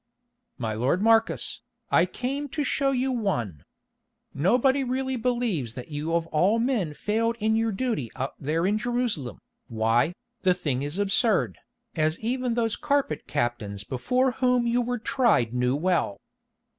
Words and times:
"My 0.57 0.73
lord 0.73 1.03
Marcus, 1.03 1.61
I 1.91 2.07
came 2.07 2.49
to 2.57 2.63
show 2.63 2.89
you 2.89 3.11
one. 3.11 3.63
Nobody 4.33 4.83
really 4.83 5.15
believes 5.15 5.75
that 5.75 5.91
you 5.91 6.15
of 6.15 6.25
all 6.29 6.57
men 6.57 6.95
failed 6.95 7.35
in 7.37 7.55
your 7.55 7.71
duty 7.71 8.09
out 8.15 8.33
there 8.39 8.65
in 8.65 8.79
Jerusalem. 8.79 9.37
Why, 9.67 10.15
the 10.41 10.55
thing 10.55 10.81
is 10.81 10.97
absurd, 10.97 11.59
as 11.95 12.19
even 12.19 12.55
those 12.55 12.75
carpet 12.75 13.27
captains 13.27 13.83
before 13.83 14.31
whom 14.31 14.65
you 14.65 14.81
were 14.81 14.97
tried 14.97 15.53
knew 15.53 15.75
well. 15.75 16.17